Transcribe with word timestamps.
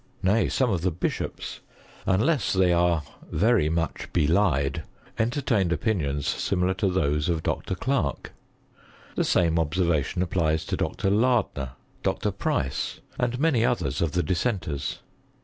Nay, 0.23 0.49
some 0.49 0.71
of 0.71 0.81
the 0.81 0.89
bishops, 0.89 1.59
unless 2.07 2.53
they 2.53 2.73
are 2.73 3.03
very 3.29 3.69
much 3.69 4.09
belied, 4.11 4.81
entertained 5.19 5.71
opinions 5.71 6.27
similar 6.27 6.73
to 6.73 6.87
those 6.89 7.29
of 7.29 7.43
Dr. 7.43 7.75
Clarke. 7.75 8.31
The 9.13 9.23
same 9.23 9.59
observation 9.59 10.23
applies 10.23 10.65
to 10.65 10.75
Dr. 10.75 11.11
Lardner, 11.11 11.73
Dr. 12.01 12.31
Price, 12.31 12.99
and 13.19 13.39
many 13.39 13.63
others 13.63 14.01
of 14.01 14.13
the 14.13 14.23
dissenters. 14.23 14.97